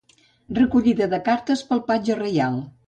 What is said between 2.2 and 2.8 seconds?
reial.